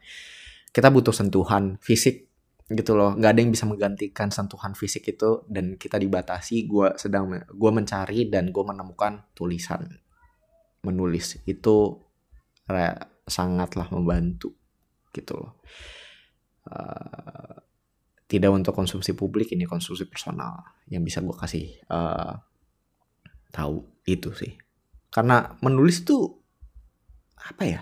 kita 0.75 0.91
butuh 0.91 1.15
sentuhan 1.15 1.79
fisik 1.79 2.34
gitu 2.71 2.97
loh. 2.97 3.13
Nggak 3.13 3.31
ada 3.37 3.41
yang 3.45 3.53
bisa 3.53 3.65
menggantikan 3.69 4.29
sentuhan 4.33 4.73
fisik 4.73 5.05
itu. 5.13 5.45
Dan 5.45 5.77
kita 5.77 6.01
dibatasi 6.01 6.65
gue 6.65 6.97
sedang 6.97 7.29
gue 7.37 7.71
mencari 7.71 8.33
dan 8.33 8.49
gue 8.49 8.65
menemukan 8.65 9.29
tulisan 9.37 9.85
menulis. 10.85 11.45
Itu 11.45 12.01
sangatlah 13.29 13.93
membantu 13.93 14.57
gitu 15.13 15.37
loh. 15.37 15.61
Uh, 16.65 17.61
tidak 18.25 18.57
untuk 18.57 18.73
konsumsi 18.73 19.13
publik 19.13 19.53
ini 19.53 19.69
konsumsi 19.69 20.09
personal 20.09 20.65
yang 20.89 21.05
bisa 21.05 21.21
gue 21.21 21.37
kasih 21.37 21.77
uh, 21.93 22.41
tahu. 23.53 23.85
Itu 24.09 24.33
sih. 24.33 24.57
Karena 25.13 25.57
menulis 25.61 26.05
tuh 26.05 26.41
apa 27.37 27.65
ya? 27.69 27.81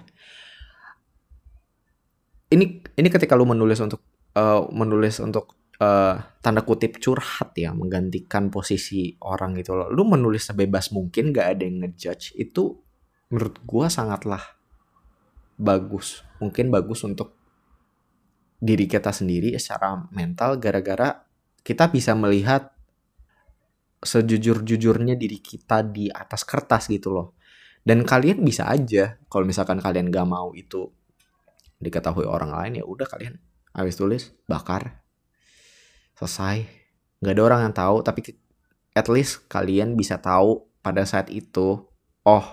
Ini 2.53 2.65
ini 3.01 3.09
ketika 3.09 3.33
lu 3.33 3.49
menulis 3.49 3.81
untuk 3.81 4.12
uh, 4.37 4.69
menulis 4.71 5.21
untuk 5.21 5.57
uh, 5.81 6.17
tanda 6.41 6.63
kutip 6.65 7.01
curhat 7.01 7.57
ya 7.57 7.73
menggantikan 7.73 8.49
posisi 8.49 9.17
orang 9.25 9.59
gitu 9.61 9.77
loh 9.77 9.89
lu 9.89 10.05
menulis 10.09 10.53
sebebas 10.53 10.91
mungkin 10.93 11.33
gak 11.33 11.59
ada 11.59 11.63
yang 11.65 11.85
ngejudge 11.85 12.37
itu 12.37 12.77
menurut 13.33 13.57
gue 13.65 13.87
sangatlah 13.89 14.43
bagus 15.57 16.25
mungkin 16.41 16.73
bagus 16.73 17.05
untuk 17.05 17.37
diri 18.63 18.87
kita 18.87 19.11
sendiri 19.11 19.55
secara 19.59 20.07
mental 20.15 20.61
gara-gara 20.61 21.27
kita 21.63 21.91
bisa 21.91 22.15
melihat 22.19 22.75
sejujur-jujurnya 24.03 25.15
diri 25.15 25.39
kita 25.39 25.87
di 25.87 26.11
atas 26.11 26.43
kertas 26.43 26.91
gitu 26.91 27.15
loh. 27.15 27.39
Dan 27.83 28.03
kalian 28.07 28.43
bisa 28.43 28.67
aja 28.71 29.19
kalau 29.27 29.47
misalkan 29.47 29.79
kalian 29.79 30.11
gak 30.11 30.27
mau 30.27 30.55
itu 30.55 30.91
diketahui 31.83 32.27
orang 32.27 32.55
lain 32.55 32.83
ya 32.83 32.85
udah 32.87 33.07
kalian 33.11 33.35
habis 33.73 33.97
tulis 33.97 34.33
bakar. 34.49 35.05
Selesai. 36.17 36.69
Nggak 37.21 37.35
ada 37.35 37.43
orang 37.43 37.61
yang 37.69 37.75
tahu 37.75 37.97
tapi 38.05 38.21
at 38.93 39.09
least 39.09 39.49
kalian 39.49 39.97
bisa 39.97 40.21
tahu 40.21 40.69
pada 40.85 41.07
saat 41.07 41.31
itu 41.33 41.81
oh 42.27 42.47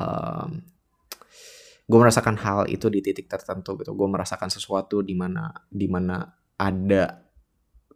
um, 0.00 0.64
gue 1.84 1.98
merasakan 2.00 2.40
hal 2.40 2.64
itu 2.72 2.88
di 2.88 3.04
titik 3.04 3.28
tertentu 3.28 3.76
gitu. 3.76 3.92
Gue 3.92 4.08
merasakan 4.08 4.48
sesuatu 4.48 5.04
di 5.04 5.12
mana 5.12 5.52
di 5.68 5.86
mana 5.86 6.24
ada 6.56 7.28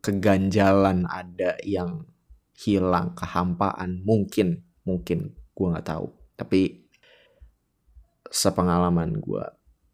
keganjalan 0.04 1.08
ada 1.08 1.56
yang 1.64 2.04
hilang 2.52 3.16
kehampaan. 3.16 4.04
Mungkin 4.04 4.62
mungkin. 4.84 5.34
Gue 5.56 5.66
nggak 5.72 5.88
tahu. 5.88 6.06
Tapi 6.36 6.86
sepengalaman 8.28 9.18
gue 9.18 9.44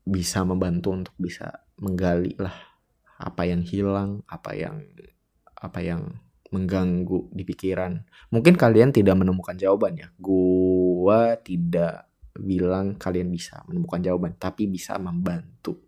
bisa 0.05 0.43
membantu 0.45 0.93
untuk 0.93 1.17
bisa 1.17 1.64
menggali 1.81 2.37
lah 2.39 2.55
apa 3.19 3.47
yang 3.47 3.63
hilang 3.63 4.23
apa 4.27 4.55
yang 4.55 4.85
apa 5.55 5.81
yang 5.81 6.03
mengganggu 6.55 7.35
di 7.35 7.43
pikiran. 7.43 7.99
Mungkin 8.31 8.55
kalian 8.55 8.95
tidak 8.95 9.19
menemukan 9.19 9.59
jawabannya. 9.59 10.15
Gua 10.23 11.35
tidak 11.43 12.07
bilang 12.35 12.95
kalian 12.95 13.31
bisa 13.31 13.63
menemukan 13.67 13.99
jawaban, 13.99 14.39
tapi 14.39 14.71
bisa 14.71 14.95
membantu. 15.03 15.83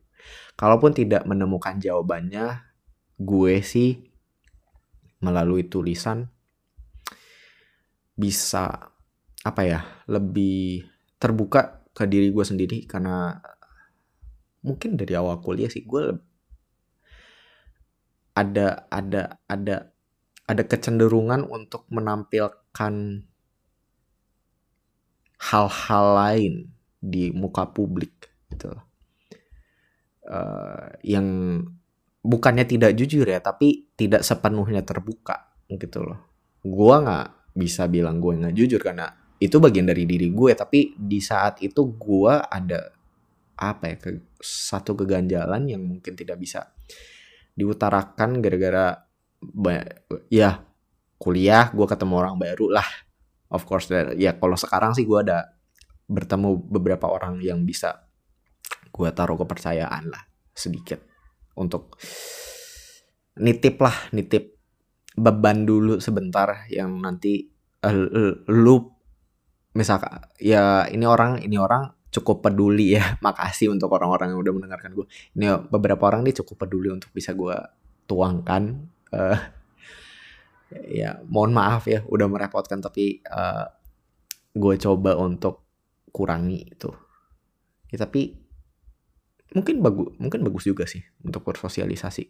Kalaupun 0.59 0.91
tidak 0.91 1.23
menemukan 1.23 1.79
jawabannya, 1.79 2.67
gue 3.19 3.55
sih 3.63 4.11
melalui 5.23 5.67
tulisan 5.67 6.29
bisa 8.17 8.93
apa 9.45 9.63
ya 9.63 9.81
lebih 10.09 10.89
terbuka 11.17 11.87
ke 11.93 12.05
diri 12.09 12.29
gue 12.33 12.45
sendiri 12.45 12.79
karena 12.85 13.41
mungkin 14.67 14.99
dari 14.99 15.15
awal 15.15 15.39
kuliah 15.39 15.71
sih 15.71 15.87
gue 15.87 16.19
ada 18.37 18.85
ada 18.93 19.41
ada 19.49 19.77
ada 20.47 20.63
kecenderungan 20.63 21.49
untuk 21.49 21.89
menampilkan 21.89 22.95
hal-hal 25.37 26.07
lain 26.15 26.55
di 27.01 27.33
muka 27.33 27.67
publik 27.73 28.29
gitu. 28.53 28.73
Uh, 30.27 30.91
yang 31.07 31.27
bukannya 32.27 32.67
tidak 32.67 32.99
jujur 32.99 33.23
ya 33.23 33.39
tapi 33.39 33.87
tidak 33.95 34.27
sepenuhnya 34.27 34.83
terbuka 34.83 35.55
gitu 35.71 36.03
loh. 36.03 36.21
Gua 36.67 37.03
nggak 37.03 37.29
bisa 37.57 37.89
bilang 37.89 38.21
gue 38.21 38.37
nggak 38.37 38.53
jujur 38.53 38.81
karena 38.85 39.09
itu 39.41 39.57
bagian 39.57 39.89
dari 39.89 40.05
diri 40.05 40.29
gue 40.29 40.53
tapi 40.53 40.93
di 40.97 41.25
saat 41.25 41.65
itu 41.65 41.97
gue 41.97 42.35
ada 42.37 42.96
apa 43.57 43.93
ya 43.93 43.97
ke, 43.97 44.37
satu 44.41 44.93
keganjalan 44.93 45.65
yang 45.69 45.83
mungkin 45.85 46.13
tidak 46.13 46.37
bisa 46.41 46.77
diutarakan 47.57 48.45
gara-gara 48.45 49.01
ya 50.29 50.61
kuliah 51.17 51.73
gue 51.73 51.87
ketemu 51.89 52.15
orang 52.21 52.37
baru 52.37 52.69
lah. 52.77 52.89
Of 53.47 53.65
course 53.65 53.89
ya 54.19 54.37
kalau 54.37 54.59
sekarang 54.59 54.93
sih 54.93 55.07
gue 55.09 55.19
ada 55.23 55.57
bertemu 56.07 56.61
beberapa 56.71 57.11
orang 57.11 57.43
yang 57.43 57.65
bisa 57.67 58.07
gue 58.91 59.09
taruh 59.13 59.37
kepercayaan 59.37 60.09
lah 60.09 60.23
sedikit 60.57 61.03
untuk 61.59 62.01
nitip 63.37 63.77
lah 63.83 63.97
nitip 64.17 64.57
beban 65.17 65.65
dulu 65.69 66.01
sebentar 66.01 66.69
yang 66.73 66.97
nanti 67.01 67.45
uh, 67.85 68.33
lu 68.49 68.77
misalkan 69.77 70.25
ya 70.41 70.89
ini 70.89 71.05
orang 71.05 71.41
ini 71.45 71.57
orang 71.61 71.96
cukup 72.21 72.45
peduli 72.45 72.97
ya. 72.97 73.15
Makasih 73.27 73.73
untuk 73.73 73.93
orang-orang 73.93 74.33
yang 74.33 74.41
udah 74.41 74.55
mendengarkan 74.57 74.91
gue 74.97 75.07
ini 75.37 75.53
beberapa 75.69 76.09
orang 76.09 76.25
nih 76.25 76.41
cukup 76.43 76.67
peduli 76.67 76.89
untuk 76.93 77.13
bisa 77.13 77.37
gue 77.37 77.57
tuangkan 78.07 78.87
uh, 79.13 79.39
ya 80.87 81.23
mohon 81.27 81.55
maaf 81.55 81.87
ya 81.87 82.03
udah 82.07 82.27
merepotkan 82.27 82.83
tapi 82.83 83.23
uh, 83.27 83.67
gue 84.57 84.75
coba 84.81 85.15
untuk 85.21 85.67
kurangi 86.11 86.73
itu. 86.73 86.91
Ya 87.93 88.03
tapi 88.03 88.35
mungkin 89.55 89.79
bagus 89.79 90.11
mungkin 90.19 90.43
bagus 90.43 90.67
juga 90.67 90.85
sih 90.91 91.07
untuk 91.23 91.47
bersosialisasi 91.47 92.25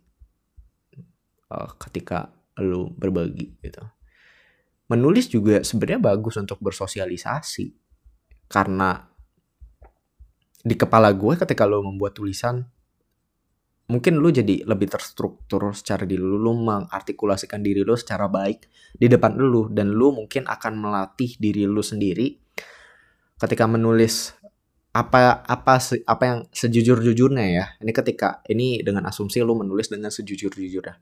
uh, 1.54 1.70
ketika 1.80 2.34
lu 2.60 2.92
berbagi 2.92 3.56
gitu. 3.62 3.84
Menulis 4.86 5.26
juga 5.26 5.66
sebenarnya 5.66 6.14
bagus 6.14 6.38
untuk 6.38 6.62
bersosialisasi 6.62 7.74
karena 8.46 9.15
di 10.66 10.74
kepala 10.74 11.14
gue 11.14 11.38
ketika 11.38 11.62
lo 11.62 11.86
membuat 11.86 12.18
tulisan 12.18 12.66
mungkin 13.86 14.18
lu 14.18 14.34
jadi 14.34 14.66
lebih 14.66 14.90
terstruktur 14.90 15.70
secara 15.70 16.02
diri 16.02 16.18
lu, 16.18 16.42
lu 16.42 16.58
mengartikulasikan 16.58 17.62
diri 17.62 17.86
lu 17.86 17.94
secara 17.94 18.26
baik 18.26 18.66
di 18.98 19.06
depan 19.06 19.38
lu 19.38 19.70
dan 19.70 19.94
lu 19.94 20.10
mungkin 20.10 20.42
akan 20.50 20.74
melatih 20.74 21.38
diri 21.38 21.70
lu 21.70 21.86
sendiri 21.86 22.34
ketika 23.38 23.70
menulis 23.70 24.34
apa 24.90 25.46
apa 25.46 25.76
apa 26.08 26.24
yang 26.24 26.38
sejujur-jujurnya 26.50 27.46
ya. 27.52 27.66
Ini 27.84 27.92
ketika 27.92 28.40
ini 28.48 28.80
dengan 28.80 29.06
asumsi 29.06 29.44
lu 29.44 29.54
menulis 29.54 29.92
dengan 29.92 30.08
sejujur-jujurnya 30.08 30.96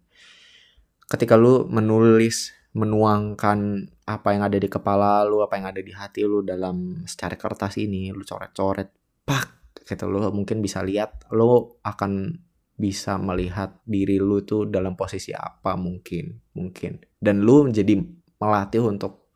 ketika 1.08 1.36
lu 1.36 1.68
menulis 1.68 2.56
menuangkan 2.74 3.86
apa 4.04 4.28
yang 4.34 4.42
ada 4.42 4.58
di 4.58 4.66
kepala 4.66 5.22
lu, 5.22 5.40
apa 5.46 5.54
yang 5.60 5.70
ada 5.70 5.78
di 5.78 5.92
hati 5.94 6.26
lu 6.26 6.42
dalam 6.42 7.06
secara 7.06 7.38
kertas 7.38 7.78
ini, 7.78 8.10
lu 8.10 8.26
coret-coret, 8.26 8.90
pak, 9.24 9.76
gitu. 9.84 10.06
Lu 10.06 10.20
mungkin 10.30 10.60
bisa 10.60 10.80
lihat, 10.84 11.28
lu 11.32 11.76
akan 11.82 12.40
bisa 12.74 13.16
melihat 13.20 13.78
diri 13.86 14.18
lu 14.18 14.42
tuh 14.42 14.66
dalam 14.66 14.98
posisi 14.98 15.30
apa 15.34 15.76
mungkin, 15.76 16.38
mungkin. 16.56 17.00
Dan 17.18 17.42
lu 17.42 17.68
menjadi 17.70 17.98
melatih 18.40 18.82
untuk 18.84 19.30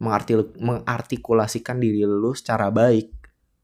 mengartikulasikan 0.00 1.76
diri 1.80 2.04
lu 2.04 2.32
secara 2.32 2.72
baik. 2.72 3.20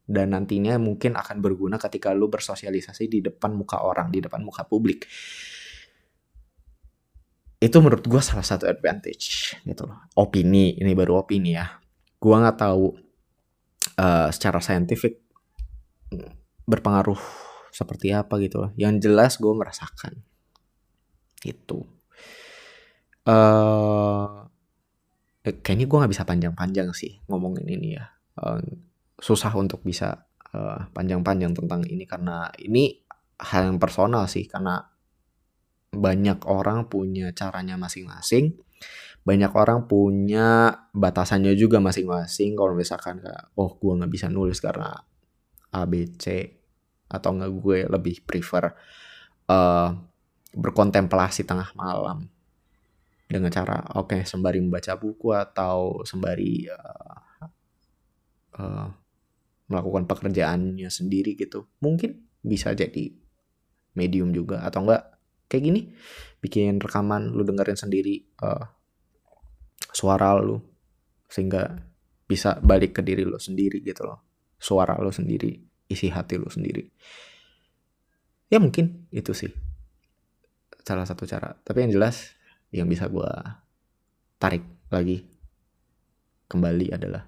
Dan 0.07 0.31
nantinya 0.31 0.79
mungkin 0.79 1.19
akan 1.19 1.43
berguna 1.43 1.75
ketika 1.75 2.15
lu 2.15 2.31
bersosialisasi 2.31 3.11
di 3.11 3.19
depan 3.19 3.51
muka 3.51 3.83
orang, 3.83 4.07
di 4.07 4.23
depan 4.23 4.39
muka 4.39 4.63
publik. 4.63 5.03
Itu 7.59 7.83
menurut 7.83 8.07
gue 8.07 8.21
salah 8.23 8.45
satu 8.47 8.71
advantage 8.71 9.59
gitu 9.67 9.83
loh. 9.83 10.07
Opini 10.15 10.79
ini 10.79 10.95
baru 10.95 11.19
opini 11.19 11.59
ya. 11.59 11.67
Gue 12.15 12.39
nggak 12.39 12.55
tahu 12.55 12.95
uh, 13.99 14.31
secara 14.31 14.63
saintifik 14.63 15.26
berpengaruh 16.67 17.19
seperti 17.71 18.11
apa 18.11 18.39
gitu 18.41 18.63
loh. 18.63 18.71
Yang 18.79 19.09
jelas 19.09 19.33
gue 19.37 19.53
merasakan. 19.53 20.13
Itu 21.43 21.85
uh, 23.27 24.47
kayaknya 25.43 25.85
gue 25.85 25.97
nggak 25.99 26.11
bisa 26.11 26.25
panjang-panjang 26.25 26.89
sih 26.95 27.19
ngomongin 27.27 27.67
ini 27.67 27.99
ya. 27.99 28.05
Uh, 28.37 28.61
susah 29.17 29.51
untuk 29.57 29.81
bisa 29.81 30.25
panjang-panjang 30.95 31.51
uh, 31.53 31.57
tentang 31.57 31.81
ini 31.85 32.07
karena 32.07 32.49
ini 32.57 33.03
hal 33.37 33.69
yang 33.69 33.77
personal 33.77 34.25
sih 34.25 34.49
karena 34.49 34.81
banyak 35.93 36.41
orang 36.49 36.89
punya 36.89 37.29
caranya 37.35 37.77
masing-masing 37.77 38.57
banyak 39.27 39.51
orang 39.59 39.91
punya 39.91 40.71
batasannya 40.95 41.51
juga 41.59 41.83
masing-masing. 41.83 42.55
Kalau 42.55 42.71
misalkan 42.71 43.19
oh 43.59 43.75
gue 43.75 43.91
nggak 43.99 44.07
bisa 44.07 44.31
nulis 44.31 44.63
karena 44.63 44.95
A 45.73 45.83
B 45.83 46.07
C 46.15 46.55
atau 47.07 47.35
nggak 47.35 47.51
gue 47.63 47.77
lebih 47.87 48.23
prefer 48.23 48.71
uh, 49.47 49.89
berkontemplasi 50.55 51.47
tengah 51.47 51.71
malam. 51.75 52.27
Dengan 53.27 53.51
cara 53.51 53.83
oke 53.99 54.15
okay, 54.15 54.21
sembari 54.23 54.63
membaca 54.63 54.95
buku 54.95 55.35
atau 55.35 56.03
sembari 56.07 56.67
uh, 56.67 57.19
uh, 58.59 58.87
melakukan 59.67 60.07
pekerjaannya 60.07 60.87
sendiri 60.87 61.35
gitu. 61.35 61.67
Mungkin 61.83 62.39
bisa 62.43 62.71
jadi 62.71 63.11
medium 63.95 64.31
juga 64.31 64.63
atau 64.63 64.87
enggak 64.87 65.03
kayak 65.51 65.63
gini. 65.63 65.81
Bikin 66.39 66.79
rekaman 66.79 67.35
lu 67.35 67.43
dengerin 67.43 67.75
sendiri 67.75 68.23
uh, 68.43 68.63
suara 69.91 70.35
lu 70.39 70.59
sehingga 71.27 71.75
bisa 72.27 72.59
balik 72.59 72.99
ke 72.99 73.01
diri 73.03 73.23
lu 73.23 73.39
sendiri 73.39 73.83
gitu 73.83 74.03
loh 74.03 74.26
suara 74.57 74.97
lu 74.99 75.13
sendiri 75.13 75.57
isi 75.87 76.09
hati 76.11 76.35
lu 76.37 76.49
sendiri 76.49 76.83
ya 78.51 78.57
mungkin 78.57 79.07
itu 79.13 79.31
sih 79.31 79.51
salah 80.83 81.05
satu 81.07 81.23
cara 81.29 81.55
tapi 81.63 81.87
yang 81.87 81.93
jelas 81.93 82.35
yang 82.73 82.87
bisa 82.89 83.07
gue 83.07 83.29
tarik 84.37 84.63
lagi 84.91 85.23
kembali 86.47 86.95
adalah 86.95 87.27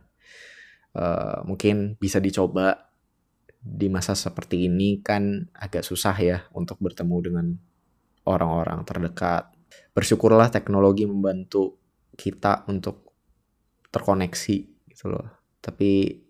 uh, 0.95 1.43
mungkin 1.43 1.99
bisa 1.99 2.23
dicoba 2.23 2.89
di 3.59 3.91
masa 3.91 4.15
seperti 4.15 4.71
ini 4.71 5.03
kan 5.03 5.51
agak 5.51 5.83
susah 5.83 6.15
ya 6.15 6.37
untuk 6.55 6.79
bertemu 6.79 7.17
dengan 7.19 7.45
orang-orang 8.23 8.87
terdekat. 8.87 9.51
Bersyukurlah 9.91 10.47
teknologi 10.47 11.03
membantu 11.03 11.75
kita 12.15 12.63
untuk 12.71 13.11
terkoneksi 13.91 14.57
gitu 14.95 15.05
loh. 15.11 15.27
Tapi 15.59 16.23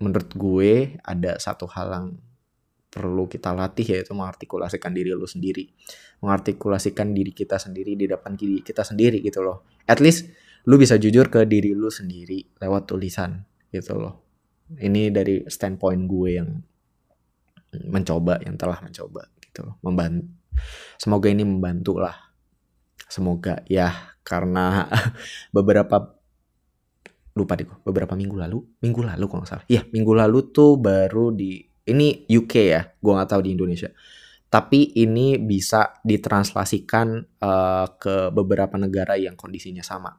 menurut 0.00 0.30
gue 0.32 0.96
ada 1.04 1.36
satu 1.36 1.68
hal 1.70 1.88
yang 1.92 2.06
perlu 2.90 3.30
kita 3.30 3.54
latih 3.54 3.86
yaitu 3.86 4.10
mengartikulasikan 4.16 4.90
diri 4.90 5.14
lu 5.14 5.28
sendiri. 5.28 5.70
Mengartikulasikan 6.24 7.14
diri 7.14 7.30
kita 7.30 7.60
sendiri 7.60 7.94
di 7.94 8.10
depan 8.10 8.34
diri 8.34 8.64
kita 8.66 8.82
sendiri 8.82 9.22
gitu 9.22 9.44
loh. 9.44 9.62
At 9.86 10.02
least 10.02 10.32
lu 10.66 10.76
bisa 10.76 10.98
jujur 10.98 11.30
ke 11.30 11.46
diri 11.46 11.72
lu 11.72 11.88
sendiri 11.88 12.58
lewat 12.58 12.90
tulisan 12.90 13.46
gitu 13.70 13.94
loh. 13.94 14.14
Ini 14.74 15.14
dari 15.14 15.46
standpoint 15.46 16.02
gue 16.10 16.30
yang 16.34 16.50
mencoba, 17.86 18.42
yang 18.42 18.58
telah 18.58 18.82
mencoba 18.82 19.30
gitu 19.38 19.70
loh. 19.70 19.78
Membantu 19.86 20.40
Semoga 21.00 21.28
ini 21.32 21.44
membantu 21.46 21.98
lah. 22.00 22.16
Semoga 23.10 23.64
ya 23.66 24.14
karena 24.22 24.86
beberapa 25.56 26.19
lupa 27.36 27.54
deh 27.54 27.66
beberapa 27.86 28.18
minggu 28.18 28.34
lalu 28.34 28.58
minggu 28.82 29.00
lalu 29.06 29.24
kalau 29.30 29.40
nggak 29.42 29.50
salah 29.50 29.64
iya 29.70 29.86
minggu 29.86 30.12
lalu 30.12 30.50
tuh 30.50 30.76
baru 30.78 31.30
di 31.30 31.62
ini 31.90 32.26
UK 32.28 32.54
ya 32.60 32.82
gue 32.86 33.12
nggak 33.12 33.30
tahu 33.30 33.42
di 33.46 33.50
Indonesia 33.56 33.90
Tapi 34.50 34.98
ini 34.98 35.38
bisa 35.38 36.02
ditranslasikan 36.02 37.22
uh, 37.38 37.86
ke 37.94 38.34
beberapa 38.34 38.74
negara 38.74 39.14
yang 39.14 39.38
kondisinya 39.38 39.86
sama. 39.86 40.10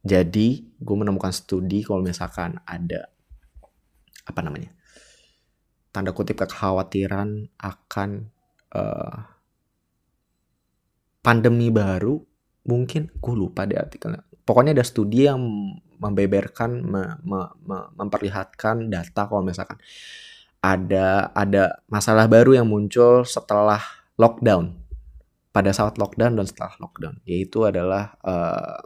Jadi, 0.00 0.64
gue 0.80 0.96
menemukan 0.96 1.28
studi 1.28 1.84
kalau 1.84 2.00
misalkan 2.00 2.56
ada 2.64 3.12
apa 4.24 4.40
namanya 4.40 4.72
tanda 5.92 6.16
kutip 6.16 6.40
kekhawatiran 6.40 7.52
akan 7.60 8.32
uh, 8.72 9.28
pandemi 11.20 11.68
baru, 11.68 12.16
mungkin 12.64 13.12
gue 13.12 13.34
lupa 13.36 13.68
deh 13.68 13.76
artikelnya. 13.76 14.24
Pokoknya 14.52 14.76
ada 14.76 14.84
studi 14.84 15.24
yang 15.24 15.40
membeberkan, 15.96 16.84
me, 16.84 17.16
me, 17.24 17.40
me, 17.64 17.88
memperlihatkan 17.96 18.92
data 18.92 19.24
kalau 19.24 19.40
misalkan 19.40 19.80
ada 20.60 21.32
ada 21.32 21.80
masalah 21.88 22.28
baru 22.28 22.60
yang 22.60 22.68
muncul 22.68 23.24
setelah 23.24 23.80
lockdown. 24.20 24.76
Pada 25.56 25.72
saat 25.72 25.96
lockdown 25.96 26.36
dan 26.36 26.44
setelah 26.44 26.76
lockdown 26.84 27.16
yaitu 27.24 27.64
adalah 27.64 28.12
uh, 28.20 28.84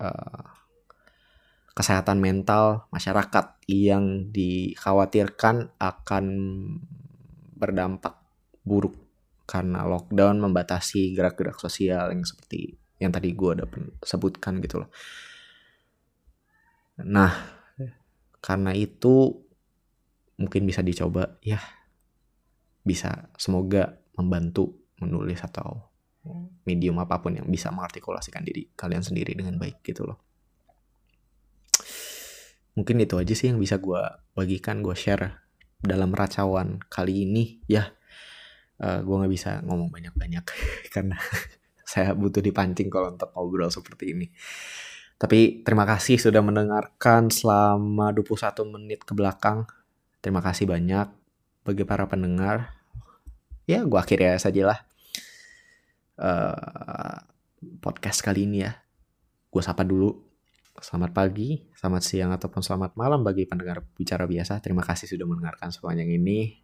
uh, 0.00 0.44
kesehatan 1.76 2.16
mental 2.24 2.88
masyarakat 2.88 3.60
yang 3.68 4.32
dikhawatirkan 4.32 5.68
akan 5.76 6.24
berdampak 7.60 8.16
buruk 8.64 8.96
karena 9.44 9.84
lockdown 9.84 10.40
membatasi 10.40 11.12
gerak-gerak 11.12 11.60
sosial 11.60 12.08
yang 12.08 12.24
seperti 12.24 12.80
yang 13.00 13.10
tadi 13.10 13.32
gue 13.32 13.50
udah 13.56 13.66
sebutkan 14.04 14.60
gitu 14.60 14.84
loh. 14.84 14.90
Nah, 17.00 17.32
karena 18.44 18.76
itu 18.76 19.40
mungkin 20.36 20.68
bisa 20.68 20.84
dicoba 20.84 21.40
ya. 21.40 21.60
Bisa 22.84 23.32
semoga 23.40 23.96
membantu 24.16 24.76
menulis 25.00 25.40
atau 25.40 25.90
medium 26.68 27.00
apa 27.00 27.24
pun 27.24 27.32
yang 27.32 27.48
bisa 27.48 27.72
mengartikulasikan 27.72 28.44
diri 28.44 28.68
kalian 28.76 29.00
sendiri 29.00 29.32
dengan 29.32 29.56
baik 29.56 29.80
gitu 29.80 30.04
loh. 30.04 30.20
Mungkin 32.76 33.00
itu 33.00 33.16
aja 33.16 33.32
sih 33.32 33.48
yang 33.48 33.60
bisa 33.60 33.80
gue 33.80 34.00
bagikan 34.36 34.84
gue 34.84 34.92
share 34.92 35.40
dalam 35.80 36.12
racawan 36.12 36.80
kali 36.92 37.24
ini 37.24 37.64
ya. 37.64 37.88
Uh, 38.80 38.96
eh, 38.96 39.00
gue 39.04 39.12
nggak 39.12 39.32
bisa 39.32 39.50
ngomong 39.64 39.92
banyak-banyak 39.92 40.44
karena 40.94 41.20
saya 41.90 42.14
butuh 42.14 42.38
dipancing 42.38 42.86
kalau 42.86 43.10
untuk 43.10 43.34
ngobrol 43.34 43.66
seperti 43.66 44.14
ini 44.14 44.26
tapi 45.18 45.66
terima 45.66 45.82
kasih 45.82 46.22
sudah 46.22 46.40
mendengarkan 46.40 47.28
selama 47.34 48.14
21 48.14 48.62
menit 48.70 49.02
ke 49.02 49.12
belakang 49.12 49.66
Terima 50.20 50.44
kasih 50.44 50.68
banyak 50.68 51.08
bagi 51.64 51.84
para 51.88 52.04
pendengar. 52.04 52.76
Ya, 53.64 53.80
gue 53.88 53.96
akhirnya 53.96 54.36
sajalah 54.36 54.84
uh, 56.20 57.24
podcast 57.80 58.20
kali 58.20 58.44
ini 58.44 58.68
ya. 58.68 58.76
Gue 59.48 59.64
sapa 59.64 59.80
dulu. 59.80 60.28
Selamat 60.80 61.12
pagi, 61.12 61.68
selamat 61.76 62.02
siang, 62.04 62.30
ataupun 62.32 62.64
selamat 62.64 62.96
malam 62.96 63.20
bagi 63.20 63.48
pendengar 63.48 63.84
bicara 63.96 64.24
biasa. 64.28 64.60
Terima 64.60 64.84
kasih 64.84 65.08
sudah 65.08 65.24
mendengarkan 65.28 65.72
semuanya 65.72 66.04
ini. 66.04 66.60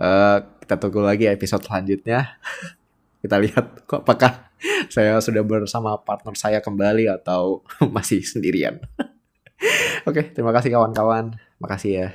Uh, 0.00 0.40
kita 0.64 0.80
tunggu 0.80 1.04
lagi 1.04 1.28
episode 1.28 1.64
selanjutnya. 1.64 2.24
kita 3.24 3.40
lihat 3.40 3.88
kok 3.88 4.04
apakah 4.04 4.52
saya 4.92 5.16
sudah 5.24 5.40
bersama 5.40 5.96
partner 6.04 6.36
saya 6.36 6.60
kembali 6.60 7.08
atau 7.08 7.64
masih 7.96 8.20
sendirian. 8.20 8.84
Oke, 10.08 10.28
terima 10.36 10.52
kasih 10.52 10.76
kawan-kawan. 10.76 11.32
Makasih 11.56 11.92
ya. 11.96 12.08